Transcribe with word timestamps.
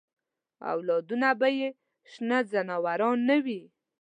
اولادونه 0.71 1.29
به 1.39 1.49
یې 1.57 1.69
شنه 2.11 2.39
ځناور 2.51 3.01
نه 3.27 3.37
وي. 3.45 3.61